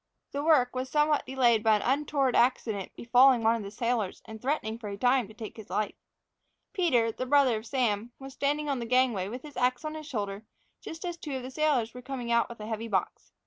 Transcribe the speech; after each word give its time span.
The 0.31 0.43
work 0.43 0.75
was 0.75 0.89
somewhat 0.89 1.27
delayed 1.27 1.61
by 1.61 1.75
an 1.75 1.83
untoward 1.83 2.35
accident 2.35 2.91
befalling 2.95 3.43
one 3.43 3.55
of 3.55 3.61
the 3.61 3.69
sailors, 3.69 4.23
and 4.25 4.41
threatening 4.41 4.79
for 4.79 4.87
a 4.89 4.97
time 4.97 5.27
to 5.27 5.33
take 5.35 5.55
his 5.57 5.69
life. 5.69 5.93
Peter, 6.73 7.11
the 7.11 7.27
brother 7.27 7.57
of 7.57 7.67
Sam, 7.67 8.11
was 8.17 8.33
standing 8.33 8.67
on 8.67 8.79
the 8.79 8.87
gangway, 8.87 9.27
with 9.27 9.43
his 9.43 9.55
ax 9.57 9.85
on 9.85 9.93
his 9.93 10.07
shoulder, 10.07 10.43
just 10.81 11.05
as 11.05 11.17
two 11.17 11.35
of 11.35 11.43
the 11.43 11.51
sailors 11.51 11.93
were 11.93 12.01
coming 12.01 12.31
out 12.31 12.49
with 12.49 12.59
a 12.59 12.65
heavy 12.65 12.87
box. 12.87 13.31